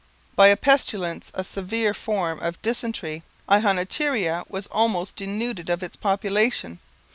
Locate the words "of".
2.41-2.59, 5.69-5.83